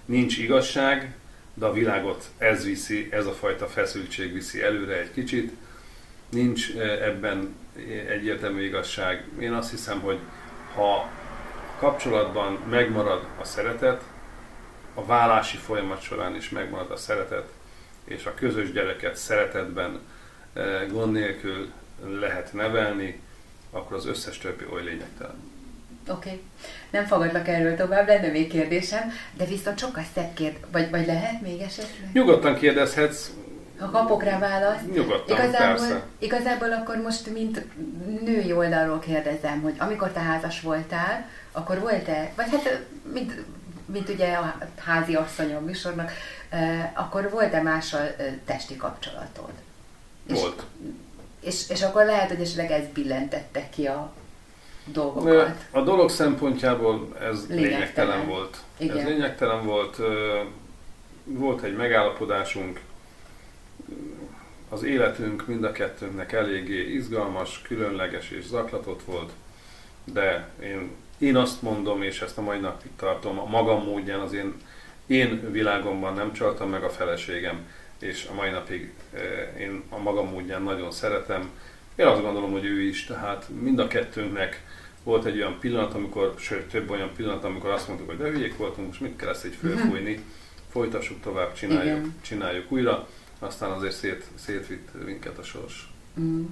[0.05, 1.15] nincs igazság,
[1.53, 5.51] de a világot ez viszi, ez a fajta feszültség viszi előre egy kicsit.
[6.29, 7.55] Nincs ebben
[8.07, 9.27] egyértelmű igazság.
[9.39, 10.19] Én azt hiszem, hogy
[10.75, 11.09] ha
[11.77, 14.03] kapcsolatban megmarad a szeretet,
[14.93, 17.49] a vállási folyamat során is megmarad a szeretet,
[18.03, 19.99] és a közös gyereket szeretetben
[20.91, 21.71] gond nélkül
[22.19, 23.21] lehet nevelni,
[23.71, 25.35] akkor az összes többi oly lényegtelen.
[26.07, 26.29] Oké.
[26.29, 26.41] Okay.
[26.89, 31.41] Nem fogadlak erről tovább, lenne még kérdésem, de viszont sokkal szebb kérd, vagy, vagy lehet
[31.41, 32.09] még esetleg?
[32.13, 33.29] Nyugodtan kérdezhetsz.
[33.79, 34.93] Ha kapok rá választ.
[34.93, 36.05] Nyugodtan, igazából, persze.
[36.17, 37.65] igazából akkor most, mint
[38.21, 43.33] női oldalról kérdezem, hogy amikor te házas voltál, akkor volt-e, vagy hát, mint,
[43.85, 46.11] mint ugye a házi asszonyom műsornak,
[46.93, 49.51] akkor volt-e mással testi kapcsolatod?
[50.27, 50.63] Volt.
[50.81, 50.93] És,
[51.39, 54.13] és, és akkor lehet, hogy esetleg ez billentette ki a
[54.85, 55.65] dolgokat.
[55.71, 58.27] A dolog szempontjából ez lényegtelen, Lényegtelen.
[58.27, 58.57] volt.
[58.77, 58.97] Igen.
[58.97, 59.97] Ez lényegtelen volt.
[61.23, 62.79] Volt egy megállapodásunk,
[64.69, 69.31] az életünk mind a kettőnknek eléggé izgalmas, különleges és zaklatott volt,
[70.03, 74.33] de én, én azt mondom, és ezt a mai napig tartom, a magam módján az
[74.33, 74.53] én,
[75.05, 77.67] én világomban nem csaltam meg a feleségem,
[77.99, 81.49] és a mai napig eh, én a magam módján nagyon szeretem.
[81.95, 84.63] Én azt gondolom, hogy ő is, tehát mind a kettőnknek
[85.03, 88.57] volt egy olyan pillanat, amikor, sőt több olyan pillanat, amikor azt mondtuk, hogy de hülyék
[88.57, 90.23] voltunk, most mit kell ezt így fölfújni,
[90.71, 92.15] folytassuk tovább, csináljuk, Igen.
[92.21, 93.07] csináljuk újra,
[93.39, 95.88] aztán azért szét, szétvitt minket a sors.
[96.19, 96.45] Mm.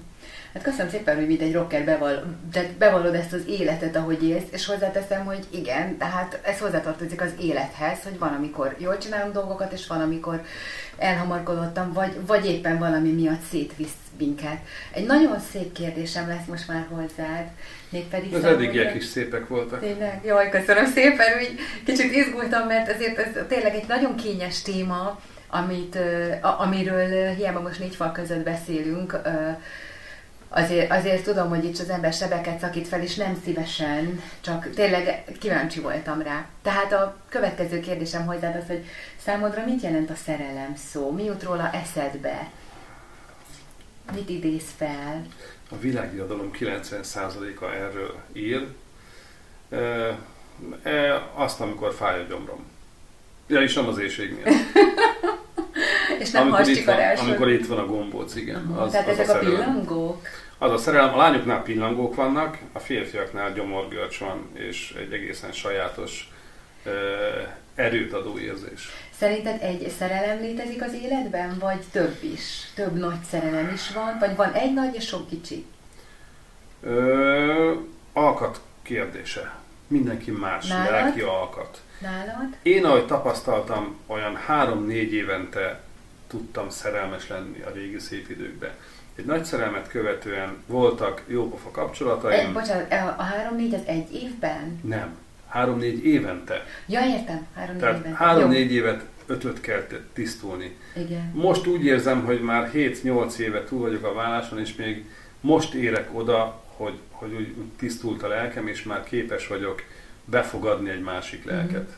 [0.53, 4.47] Hát köszönöm szépen, hogy mint egy rocker beval, de bevallod ezt az életet, ahogy élsz,
[4.51, 9.71] és hozzáteszem, hogy igen, tehát ez hozzátartozik az élethez, hogy van, amikor jól csinálunk dolgokat,
[9.71, 10.41] és van, amikor
[10.97, 14.57] elhamarkodottam, vagy, vagy éppen valami miatt szétvisz minket.
[14.91, 17.45] Egy nagyon szép kérdésem lesz most már hozzád,
[17.89, 18.33] mégpedig...
[18.33, 19.79] Az számomra- eddigiek is szépek voltak.
[19.79, 25.19] Tényleg, jaj, köszönöm szépen, úgy kicsit izgultam, mert ezért ez tényleg egy nagyon kényes téma,
[25.47, 25.97] amit,
[26.41, 29.21] amiről hiába most négy fal között beszélünk,
[30.49, 35.23] azért, azért tudom, hogy itt az ember sebeket szakít fel, és nem szívesen, csak tényleg
[35.39, 36.45] kíváncsi voltam rá.
[36.61, 38.85] Tehát a következő kérdésem hozzád az, hogy
[39.23, 41.11] számodra mit jelent a szerelem szó?
[41.11, 42.51] Mi jut róla eszedbe?
[44.13, 45.25] Mit idéz fel?
[45.69, 48.67] A világirodalom 90%-a erről ír.
[49.69, 49.77] E,
[50.83, 52.65] e, azt, amikor fáj a gyomrom.
[53.47, 54.55] Ja, és nem az éjség miatt.
[56.27, 58.65] És nem amikor, itt van, amikor itt van a gombóc, igen.
[58.65, 59.55] Az, Tehát az ezek a, szerelem.
[59.55, 60.27] pillangók?
[60.57, 66.29] Az a szerelem, a lányoknál pillangók vannak, a férfiaknál gyomorgörcs van, és egy egészen sajátos
[66.85, 66.89] e,
[67.75, 68.89] erőt adó érzés.
[69.17, 72.71] Szerinted egy szerelem létezik az életben, vagy több is?
[72.75, 75.65] Több nagy szerelem is van, vagy van egy nagy és sok kicsi?
[76.81, 77.73] Ö,
[78.13, 79.55] alkat kérdése.
[79.87, 80.91] Mindenki más, Nálad?
[80.91, 81.81] lelki alkat.
[82.01, 82.55] Nálad?
[82.61, 85.81] Én, ahogy tapasztaltam, olyan három-négy évente
[86.27, 88.71] tudtam szerelmes lenni a régi szép időkben.
[89.15, 92.53] Egy nagy szerelmet követően voltak jópofa Egy, kapcsolataim.
[92.53, 94.79] bocsánat, a három-négy az egy évben?
[94.83, 95.17] Nem.
[95.47, 96.65] Három-négy évente.
[96.87, 98.13] Ja, értem, három-négy évben.
[98.15, 100.75] három-négy évet ötöt kell tisztulni.
[100.95, 101.31] Igen.
[101.33, 105.05] Most úgy érzem, hogy már 7-8 éve túl vagyok a válláson, és még
[105.41, 109.81] most érek oda, hogy, hogy úgy, úgy tisztult a lelkem, és már képes vagyok
[110.25, 111.89] befogadni egy másik lelket.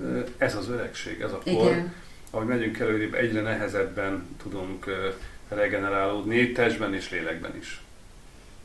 [0.00, 1.52] Ö, Ez az öregség, ez a kor.
[1.70, 1.94] Igen.
[2.34, 4.84] Ahogy megyünk előrébb, egyre nehezebben tudunk
[5.48, 7.82] regenerálódni, testben és lélekben is.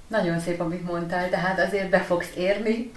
[0.08, 2.92] Nagyon szép, amit mondtál, tehát azért be fogsz érni.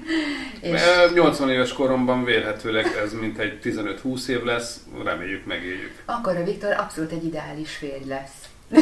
[0.60, 6.02] és Ö, 80 éves koromban vélhetőleg ez mint egy 15-20 év lesz, reméljük megéljük.
[6.04, 8.48] akkor a Viktor abszolút egy ideális férj lesz.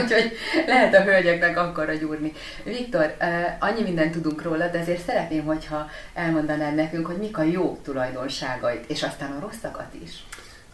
[0.00, 0.32] Úgyhogy
[0.66, 2.32] lehet a hölgyeknek akkor gyúrni.
[2.64, 3.16] Viktor,
[3.58, 8.90] annyi mindent tudunk róla, de azért szeretném, hogyha elmondanád nekünk, hogy mik a jó tulajdonságait,
[8.90, 10.12] és aztán a rosszakat is.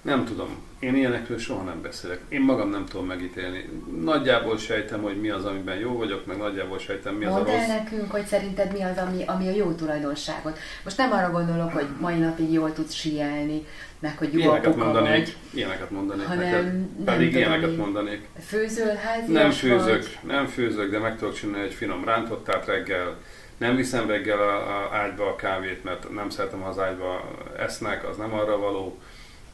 [0.06, 0.48] Nem tudom.
[0.78, 2.20] Én ilyenekről soha nem beszélek.
[2.28, 3.68] Én magam nem tudom megítélni.
[4.04, 7.48] Nagyjából sejtem, hogy mi az, amiben jó vagyok, meg nagyjából sejtem, mi az a Mondd
[7.48, 7.66] el rossz.
[7.68, 10.58] nekünk, hogy szerinted mi az, ami, ami a jó tulajdonságot.
[10.84, 13.64] Most nem arra gondolok, hogy mai napig jól tudsz síelni,
[13.98, 15.36] meg hogy jó Ilyeneket apuka mondanék, vagy.
[15.54, 16.64] ilyeneket mondanék hanem neked.
[16.64, 18.26] nem Pedig tudom, ilyeneket mondanék.
[18.46, 19.54] Főzöl házias Nem vagy?
[19.56, 23.16] főzök, nem főzök, de meg tudok csinálni egy finom rántottát reggel.
[23.56, 28.08] Nem viszem reggel a, a ágyba a kávét, mert nem szeretem, ha az ágyba esznek,
[28.08, 28.98] az nem arra való.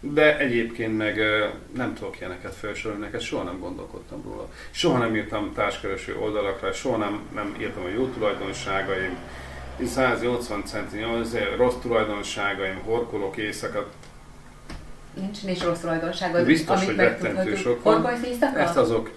[0.05, 4.49] De egyébként meg ö, nem tudok ilyeneket felsorolni, neked soha nem gondolkodtam róla.
[4.71, 9.17] Soha nem írtam társkereső oldalakra, soha nem, nem írtam a jó tulajdonságaim.
[9.81, 13.91] Én 180 centi, azért rossz tulajdonságaim, horkolok éjszaka.
[15.15, 18.07] Nincs, nincs rossz tulajdonságod, Biztos, amit hogy rettentő sok van.
[18.57, 19.11] Ezt azok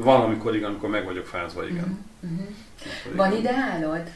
[0.00, 2.06] valamikor igen, amikor meg vagyok fázva, igen.
[2.20, 2.38] Uh-huh.
[2.38, 3.16] Uh-huh.
[3.16, 4.10] Van ideálod?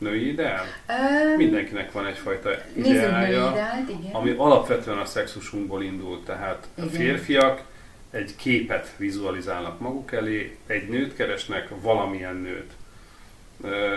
[0.00, 0.64] Női ideál?
[0.88, 4.12] Uh, Mindenkinek van egyfajta ideálja, ideált, igen.
[4.12, 6.22] ami alapvetően a szexusunkból indul.
[6.24, 6.88] Tehát igen.
[6.88, 7.62] a férfiak
[8.10, 12.72] egy képet vizualizálnak maguk elé, egy nőt keresnek, valamilyen nőt.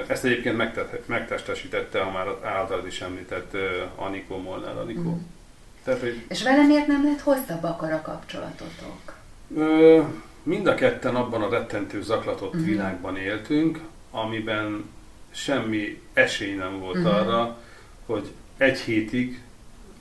[0.08, 0.58] Ezt egyébként
[1.06, 3.58] megtestesítette a már általad is említett
[3.96, 5.02] Anikó Molnár Anikó.
[5.02, 5.22] Uh-huh.
[5.84, 9.14] Tehát, hogy És vele miért nem lett hosszabbak a kapcsolatotok?
[10.44, 12.70] Mind a ketten abban a rettentő zaklatott uh-huh.
[12.70, 13.80] világban éltünk,
[14.12, 14.90] amiben
[15.34, 17.16] semmi esély nem volt uh-huh.
[17.16, 17.58] arra,
[18.06, 19.42] hogy egy hétig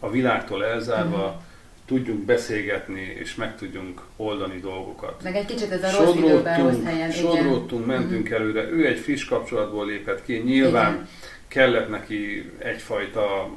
[0.00, 1.42] a világtól elzárva uh-huh.
[1.86, 5.22] tudjunk beszélgetni és meg tudjunk oldani dolgokat.
[5.22, 7.10] Meg egy kicsit ez a rossz időben helyen.
[7.10, 8.40] Sodródtunk, mentünk uh-huh.
[8.40, 8.70] előre.
[8.70, 10.36] Ő egy friss kapcsolatból lépett ki.
[10.36, 11.08] Nyilván igen.
[11.48, 13.50] kellett neki egyfajta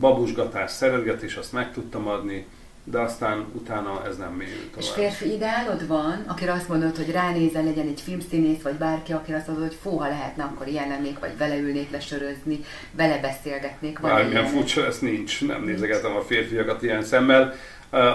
[0.00, 2.46] babusgatás, szeretgetés, azt meg tudtam adni
[2.84, 4.80] de aztán utána ez nem mélyült tovább.
[4.80, 9.36] És férfi ideálod van, akire azt mondod, hogy ránézel, legyen egy filmszínész, vagy bárki, akire
[9.36, 14.00] azt mondod, hogy fú, ha lehetne, akkor ilyen lennék, vagy vele ülnék lesörözni, vele beszélgetnék.
[14.00, 15.46] Bármilyen furcsa, ez nincs.
[15.46, 17.54] Nem nézegetem a férfiakat ilyen szemmel.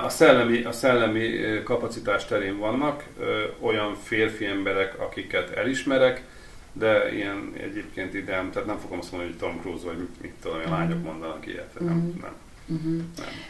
[0.03, 1.29] A szellemi, a szellemi
[1.63, 3.03] kapacitás terén vannak
[3.59, 6.23] olyan férfi emberek, akiket elismerek,
[6.73, 10.59] de ilyen egyébként ideám, tehát nem fogom azt mondani, hogy Tom Cruise, vagy mit, tudom,
[10.65, 12.21] a lányok mondanak ilyet, nem, mm.
[12.21, 12.33] nem.
[12.71, 13.01] Uh-huh.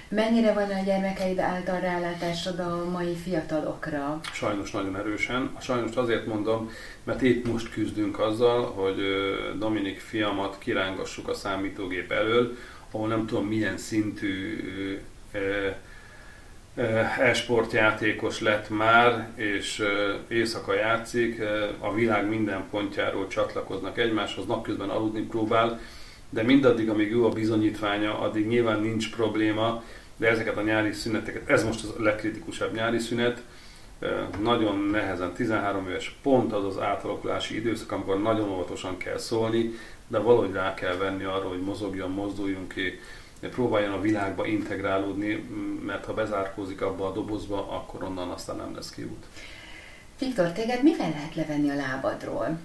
[0.10, 4.20] Mennyire van a gyermekeid által rálátásod a mai fiatalokra?
[4.34, 5.56] Sajnos nagyon erősen.
[5.62, 6.72] Sajnos azért mondom,
[7.04, 9.02] mert épp most küzdünk azzal, hogy
[9.58, 12.58] Dominik fiamat kirángassuk a számítógép elől,
[12.92, 14.60] ahol nem tudom milyen szintű
[17.20, 19.84] e-sportjátékos lett már, és
[20.28, 21.42] éjszaka játszik,
[21.80, 25.80] a világ minden pontjáról csatlakoznak egymáshoz, napközben aludni próbál,
[26.30, 29.84] de mindaddig, amíg jó a bizonyítványa, addig nyilván nincs probléma,
[30.18, 33.44] de ezeket a nyári szüneteket, ez most a legkritikusabb nyári szünet,
[34.42, 39.74] nagyon nehezen, 13 éves, pont az az átalakulási időszak, amikor nagyon óvatosan kell szólni,
[40.08, 43.00] de valahogy rá kell venni arra, hogy mozogjon, mozduljon ki,
[43.40, 45.34] próbáljon a világba integrálódni,
[45.86, 49.26] mert ha bezárkózik abba a dobozba, akkor onnan aztán nem lesz kiút.
[50.20, 52.60] Viktor, téged mivel lehet levenni a lábadról?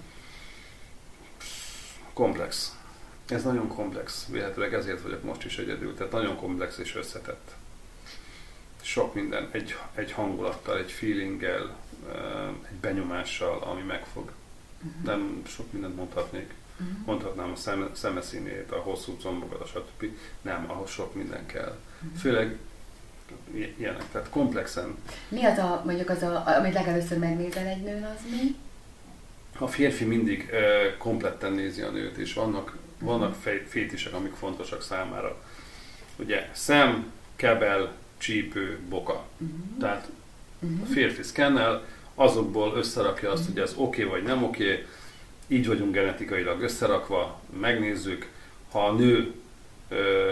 [2.13, 2.75] Komplex.
[3.29, 7.51] Ez nagyon komplex, véletlenül ezért vagyok most is egyedül, tehát nagyon komplex és összetett.
[8.81, 11.75] Sok minden, egy, egy hangulattal, egy feelinggel,
[12.69, 14.31] egy benyomással, ami megfog.
[14.77, 15.03] Uh-huh.
[15.03, 16.53] Nem sok mindent mondhatnék.
[16.79, 17.05] Uh-huh.
[17.05, 20.05] Mondhatnám a szeme, szemeszínét, a hosszú combokat, a stb.
[20.41, 21.77] Nem, ahhoz sok minden kell.
[22.03, 22.19] Uh-huh.
[22.19, 22.57] Főleg
[23.77, 24.95] ilyenek, tehát komplexen.
[25.27, 28.55] Mi az a, mondjuk az, a, amit legelőször megnézel egy nőn, az mi?
[29.57, 33.35] A férfi mindig uh, kompletten nézi a nőt, és vannak vannak
[33.67, 35.41] fétisek, amik fontosak számára.
[36.15, 39.25] Ugye szem, kebel, csípő, boka.
[39.37, 39.57] Uh-huh.
[39.79, 40.09] Tehát
[40.59, 40.81] uh-huh.
[40.81, 41.83] a férfi szkennel,
[42.15, 44.85] azokból összerakja azt, hogy ez oké okay vagy nem oké, okay.
[45.47, 48.29] így vagyunk genetikailag összerakva, megnézzük,
[48.71, 49.33] ha a nő
[49.89, 50.31] ö,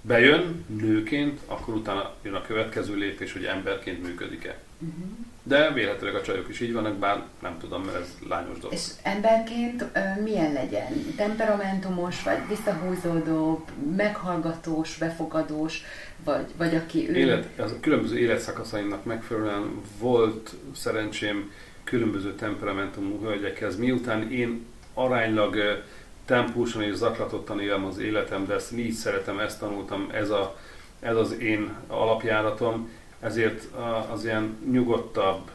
[0.00, 4.58] bejön nőként, akkor utána jön a következő lépés, hogy emberként működik-e.
[4.78, 5.08] Uh-huh.
[5.42, 8.72] De véletlenül a csajok is így vannak, bár nem tudom, mert ez lányos dolog.
[8.72, 10.86] És emberként ö, milyen legyen?
[11.16, 13.64] Temperamentumos, vagy visszahúzódó,
[13.96, 15.82] meghallgatós, befogadós,
[16.24, 17.14] vagy, vagy aki ő...
[17.14, 21.52] Élet, az a különböző életszakaszaimnak megfelelően volt szerencsém
[21.84, 23.76] különböző temperamentumú hölgyekhez.
[23.76, 25.82] Miután én aránylag
[26.28, 30.58] tempósan és zaklatottan élem az életem, de ezt így szeretem, ezt tanultam, ez, a,
[31.00, 33.68] ez az én alapjáratom, ezért
[34.10, 35.50] az ilyen nyugodtabb,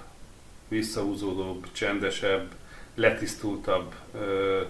[0.68, 2.52] visszahúzódóbb, csendesebb,
[2.96, 4.62] letisztultabb ö,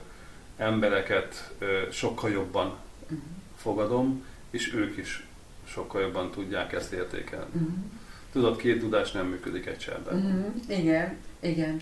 [0.58, 3.20] embereket ö, sokkal jobban uh-huh.
[3.56, 5.26] fogadom, és ők is
[5.66, 7.52] sokkal jobban tudják ezt értékelni.
[7.54, 7.74] Uh-huh.
[8.32, 10.16] Tudod, két tudás nem működik egy cserben.
[10.16, 10.80] Uh-huh.
[10.80, 11.82] Igen, igen.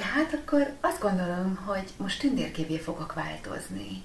[0.00, 4.02] Hát akkor azt gondolom, hogy most tündérkévé fogok változni.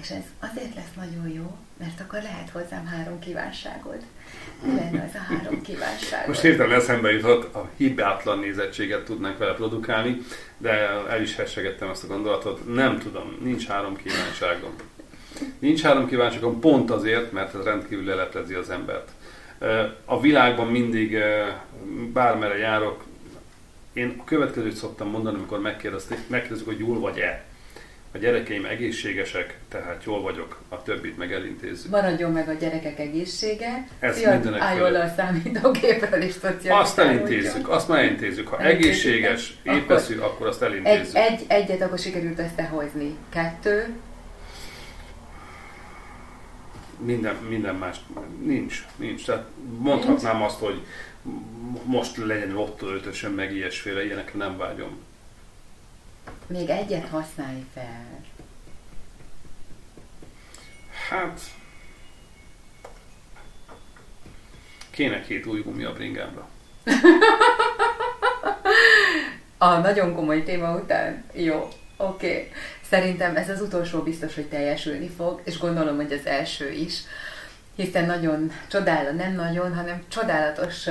[0.00, 3.98] És ez azért lesz nagyon jó, mert akkor lehet hozzám három kívánságod.
[4.62, 6.26] Mi lenne az a három kívánság?
[6.26, 10.18] Most hirtelen eszembe jutott, a hibátlan nézettséget tudnánk vele produkálni,
[10.58, 10.70] de
[11.08, 12.74] el is hessegettem ezt a gondolatot.
[12.74, 14.72] Nem tudom, nincs három kívánságom.
[15.58, 19.10] Nincs három kívánságom pont azért, mert ez rendkívül leleplezi az embert.
[20.04, 21.18] A világban mindig,
[22.12, 23.04] bármere járok,
[23.92, 25.60] én a következőt szoktam mondani, amikor
[26.28, 27.44] megkérdezik, hogy jól vagy-e
[28.14, 31.90] a gyerekeim egészségesek, tehát jól vagyok, a többit meg elintézzük.
[31.90, 36.34] Maradjon meg a gyerekek egészsége, Ez mindenek álljon le a számítógépről és
[36.68, 38.48] Azt elintézzük, azt már elintézzük.
[38.48, 41.16] Ha egészséges, épeszű, akkor, akkor azt elintézzük.
[41.16, 43.16] Egy, egy, egyet akkor sikerült összehozni.
[43.28, 43.94] Kettő.
[47.04, 47.96] minden, minden más
[48.42, 49.24] nincs, nincs.
[49.24, 49.44] Tehát
[49.78, 50.82] mondhatnám azt, hogy
[51.84, 54.98] most legyen lotto ötösen, meg ilyesféle, ilyenekre nem vágyom.
[56.46, 58.20] Még egyet használj fel.
[61.08, 61.40] Hát...
[64.90, 66.48] Kéne két új gumi a bringámra.
[69.58, 71.24] a nagyon komoly téma után?
[71.32, 72.30] Jó, oké.
[72.30, 72.50] Okay.
[72.88, 76.98] Szerintem ez az utolsó biztos, hogy teljesülni fog, és gondolom, hogy az első is
[77.82, 80.86] hiszen nagyon csodáló, nem nagyon, hanem csodálatos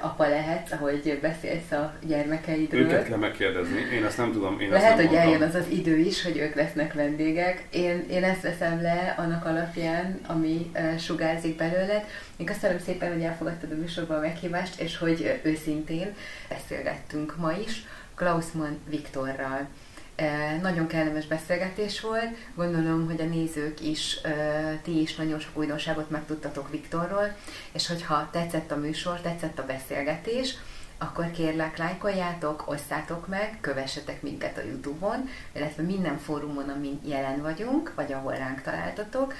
[0.00, 2.80] apa lehetsz, ahogy beszélsz a gyermekeidről.
[2.80, 4.60] Őket kell megkérdezni, én ezt nem tudom.
[4.60, 7.64] Én Lehet, nem hogy eljön az az idő is, hogy ők lesznek vendégek.
[7.70, 12.04] Én, én ezt veszem le annak alapján, ami sugárzik belőled.
[12.36, 16.14] Én köszönöm szépen, hogy elfogadtad a műsorban a meghívást, és hogy őszintén
[16.48, 19.68] beszélgettünk ma is Klausmann Viktorral.
[20.62, 22.36] Nagyon kellemes beszélgetés volt.
[22.54, 24.20] Gondolom, hogy a nézők is,
[24.82, 27.36] ti is nagyon sok újdonságot megtudtatok Viktorról,
[27.72, 30.54] és hogyha tetszett a műsor, tetszett a beszélgetés,
[30.98, 37.92] akkor kérlek, lájkoljátok, osszátok meg, kövessetek minket a Youtube-on, illetve minden fórumon, amin jelen vagyunk,
[37.94, 39.34] vagy ahol ránk találtatok,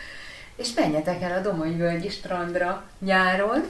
[0.56, 3.62] és menjetek el a Domonyvölgyi strandra nyáron,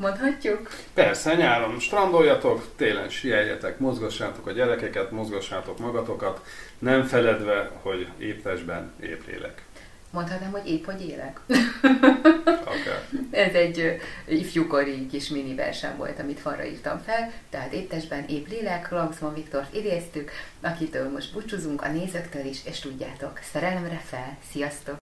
[0.00, 0.70] Mondhatjuk?
[0.94, 6.40] Persze, nyáron strandoljatok, télen sieljetek, mozgassátok a gyerekeket, mozgassátok magatokat,
[6.78, 9.62] nem feledve, hogy épp testben, épp lélek.
[10.10, 11.40] Mondhatnám, hogy épp hogy élek.
[12.64, 13.08] Akár.
[13.30, 18.48] Ez egy ifjúkori kis mini verseny volt, amit falra írtam fel, tehát épp testben, épp
[18.48, 20.30] lélek, Laxman Viktort idéztük,
[20.60, 24.98] akitől most búcsúzunk a nézőktől is, és tudjátok, szerelemre fel, sziasztok!